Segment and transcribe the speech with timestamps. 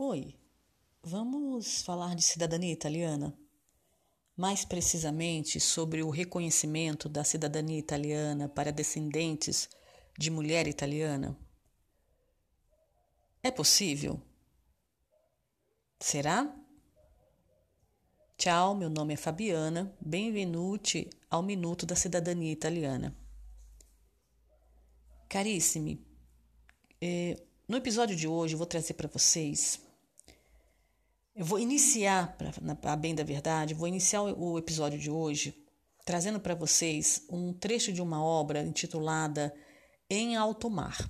[0.00, 0.32] Oi,
[1.02, 3.36] vamos falar de cidadania italiana?
[4.36, 9.68] Mais precisamente sobre o reconhecimento da cidadania italiana para descendentes
[10.16, 11.36] de mulher italiana?
[13.42, 14.22] É possível?
[15.98, 16.56] Será?
[18.36, 19.92] Tchau, meu nome é Fabiana.
[20.00, 23.16] Benvenuti ao Minuto da Cidadania Italiana.
[25.28, 26.06] Carissimi,
[27.02, 29.87] eh, no episódio de hoje eu vou trazer para vocês
[31.38, 32.36] eu vou iniciar,
[32.82, 35.54] para bem da verdade, vou iniciar o episódio de hoje
[36.04, 39.54] trazendo para vocês um trecho de uma obra intitulada
[40.10, 41.08] Em Alto Mar.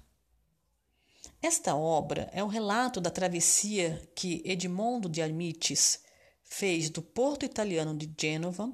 [1.41, 6.03] Esta obra é um relato da travessia que Edmondo de Amicis
[6.45, 8.71] fez do porto italiano de Gênova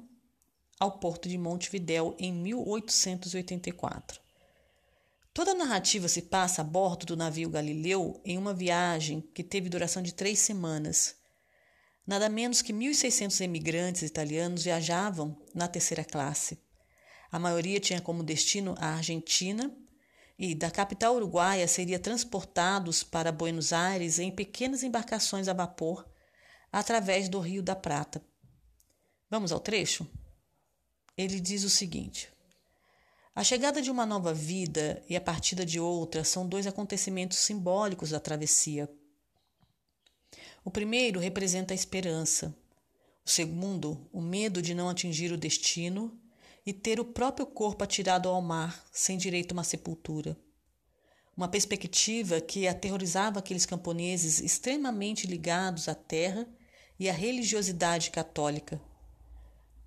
[0.77, 4.19] ao porto de Montevidéu em 1884.
[5.33, 9.69] Toda a narrativa se passa a bordo do navio Galileu em uma viagem que teve
[9.69, 11.15] duração de três semanas
[12.05, 16.59] Nada menos que 1.600 emigrantes italianos viajavam na terceira classe.
[17.31, 19.75] A maioria tinha como destino a Argentina
[20.37, 26.07] e da capital uruguaia seria transportados para Buenos Aires em pequenas embarcações a vapor
[26.71, 28.23] através do Rio da Prata.
[29.29, 30.07] Vamos ao trecho?
[31.17, 32.31] Ele diz o seguinte:
[33.33, 38.11] A chegada de uma nova vida e a partida de outra são dois acontecimentos simbólicos
[38.11, 38.87] da travessia
[40.65, 42.57] o primeiro representa a esperança,
[43.23, 46.19] o segundo, o medo de não atingir o destino
[46.65, 50.35] e ter o próprio corpo atirado ao mar sem direito a uma sepultura.
[51.37, 56.47] Uma perspectiva que aterrorizava aqueles camponeses extremamente ligados à terra
[56.99, 58.81] e à religiosidade católica.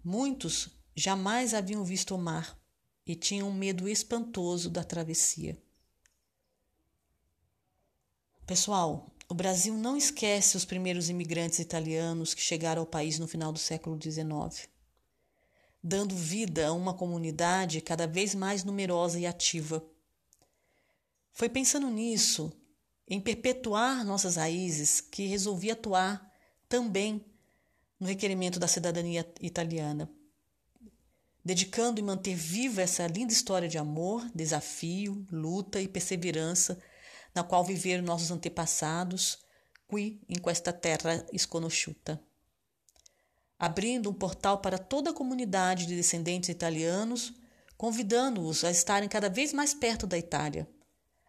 [0.04, 2.56] Muitos jamais haviam visto o mar
[3.04, 5.60] e tinham um medo espantoso da travessia.
[8.46, 13.52] Pessoal, o Brasil não esquece os primeiros imigrantes italianos que chegaram ao país no final
[13.52, 14.66] do século XIX,
[15.82, 19.84] dando vida a uma comunidade cada vez mais numerosa e ativa.
[21.30, 22.50] Foi pensando nisso,
[23.06, 26.32] em perpetuar nossas raízes, que resolvi atuar
[26.66, 27.22] também
[28.00, 30.10] no requerimento da cidadania italiana,
[31.44, 36.80] dedicando e manter viva essa linda história de amor, desafio, luta e perseverança
[37.38, 39.38] na qual viveram nossos antepassados,
[39.88, 42.20] qui in questa terra sconosciuta.
[43.56, 47.32] Abrindo um portal para toda a comunidade de descendentes italianos,
[47.76, 50.68] convidando-os a estarem cada vez mais perto da Itália,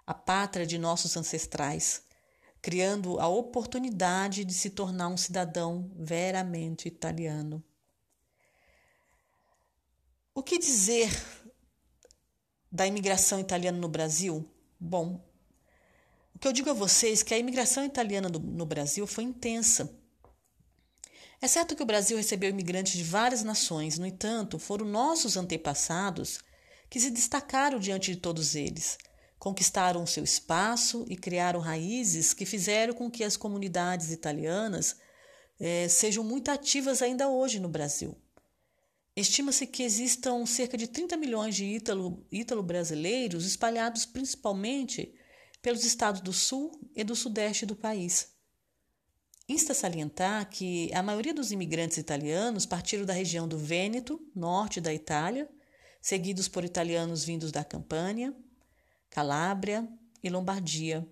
[0.06, 2.02] a pátria de nossos ancestrais,
[2.60, 7.64] criando a oportunidade de se tornar um cidadão veramente italiano.
[10.34, 11.12] O que dizer
[12.72, 14.50] da imigração italiana no Brasil?
[14.80, 15.29] Bom,
[16.36, 19.94] o que eu digo a vocês é que a imigração italiana no Brasil foi intensa.
[21.42, 26.40] É certo que o Brasil recebeu imigrantes de várias nações, no entanto, foram nossos antepassados
[26.90, 28.98] que se destacaram diante de todos eles,
[29.38, 34.98] conquistaram seu espaço e criaram raízes que fizeram com que as comunidades italianas
[35.60, 38.18] eh, sejam muito ativas ainda hoje no Brasil.
[39.16, 41.66] Estima-se que existam cerca de 30 milhões de
[42.32, 45.14] ítalo-brasileiros espalhados principalmente
[45.62, 48.34] pelos estados do sul e do sudeste do país.
[49.48, 54.94] Insta salientar que a maioria dos imigrantes italianos partiram da região do Vêneto, norte da
[54.94, 55.50] Itália,
[56.02, 58.34] seguidos por italianos vindos da Campânia,
[59.10, 59.88] Calábria
[60.24, 61.08] e Lombardia.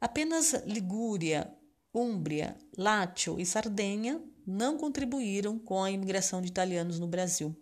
[0.00, 1.54] Apenas Ligúria,
[1.94, 7.56] Úmbria, Látio e Sardenha não contribuíram com a imigração de italianos no Brasil.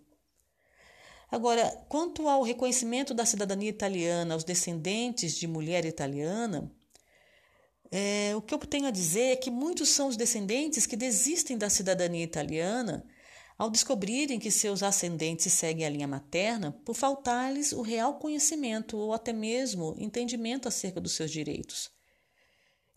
[1.31, 6.69] Agora, quanto ao reconhecimento da cidadania italiana aos descendentes de mulher italiana,
[7.89, 11.57] é, o que eu tenho a dizer é que muitos são os descendentes que desistem
[11.57, 13.05] da cidadania italiana
[13.57, 19.13] ao descobrirem que seus ascendentes seguem a linha materna por faltar-lhes o real conhecimento ou
[19.13, 21.89] até mesmo entendimento acerca dos seus direitos.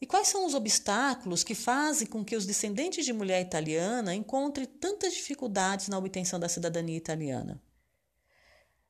[0.01, 4.67] E quais são os obstáculos que fazem com que os descendentes de mulher italiana encontrem
[4.67, 7.63] tantas dificuldades na obtenção da cidadania italiana?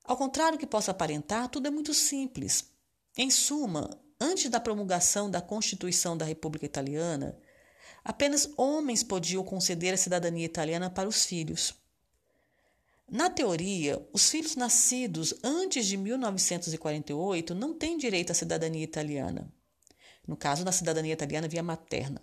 [0.05, 2.71] Ao contrário do que possa aparentar, tudo é muito simples.
[3.17, 3.89] Em suma,
[4.21, 7.37] antes da promulgação da Constituição da República Italiana,
[8.03, 11.73] apenas homens podiam conceder a cidadania italiana para os filhos.
[13.09, 19.51] Na teoria, os filhos nascidos antes de 1948 não têm direito à cidadania italiana.
[20.27, 22.21] No caso da cidadania italiana via materna.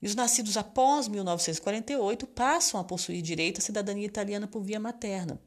[0.00, 5.40] E os nascidos após 1948 passam a possuir direito à cidadania italiana por via materna.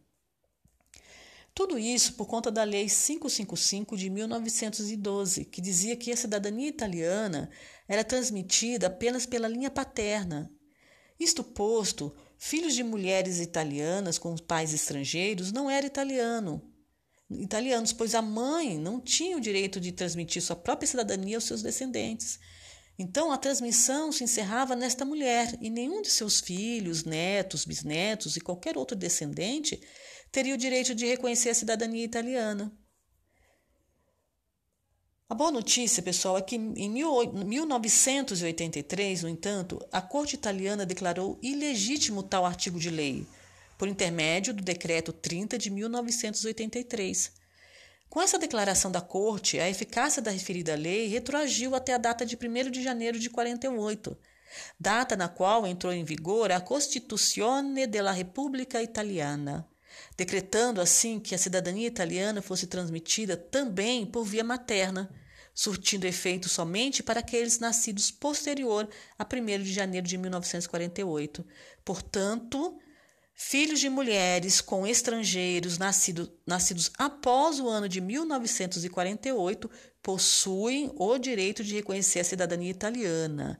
[1.53, 7.49] Tudo isso por conta da Lei 555 de 1912, que dizia que a cidadania italiana
[7.87, 10.51] era transmitida apenas pela linha paterna.
[11.19, 16.61] Isto posto, filhos de mulheres italianas com pais estrangeiros não eram italiano,
[17.29, 21.61] italianos, pois a mãe não tinha o direito de transmitir sua própria cidadania aos seus
[21.61, 22.39] descendentes.
[22.97, 28.41] Então a transmissão se encerrava nesta mulher e nenhum de seus filhos, netos, bisnetos e
[28.41, 29.81] qualquer outro descendente
[30.31, 32.71] teria o direito de reconhecer a cidadania italiana.
[35.27, 42.21] A boa notícia, pessoal, é que em 1983, no entanto, a Corte Italiana declarou ilegítimo
[42.21, 43.25] tal artigo de lei,
[43.77, 47.31] por intermédio do Decreto 30 de 1983.
[48.09, 52.35] Com essa declaração da Corte, a eficácia da referida lei retroagiu até a data de
[52.35, 54.17] 1 de janeiro de 48,
[54.77, 59.65] data na qual entrou em vigor a Costituzione della Repubblica Italiana,
[60.17, 65.09] decretando assim que a cidadania italiana fosse transmitida também por via materna
[65.53, 68.87] surtindo efeito somente para aqueles nascidos posterior
[69.17, 71.45] a 1 de janeiro de 1948.
[71.83, 72.79] Portanto,
[73.33, 79.69] filhos de mulheres com estrangeiros nascido, nascidos após o ano de 1948
[80.01, 83.59] possuem o direito de reconhecer a cidadania italiana.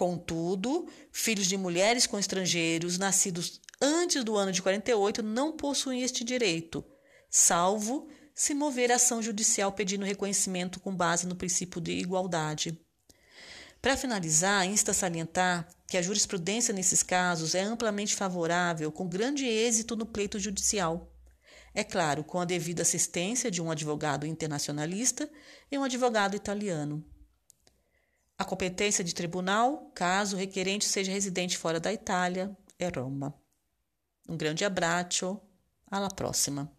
[0.00, 6.24] Contudo, filhos de mulheres com estrangeiros nascidos antes do ano de 48 não possuem este
[6.24, 6.82] direito,
[7.28, 12.80] salvo se mover ação judicial pedindo reconhecimento com base no princípio de igualdade.
[13.82, 19.94] Para finalizar, insta salientar que a jurisprudência nesses casos é amplamente favorável, com grande êxito
[19.94, 21.12] no pleito judicial.
[21.74, 25.30] É claro, com a devida assistência de um advogado internacionalista
[25.70, 27.04] e um advogado italiano.
[28.40, 33.34] A competência de tribunal, caso o requerente seja residente fora da Itália, é Roma.
[34.26, 35.38] Um grande abraço,
[35.90, 36.72] à próxima.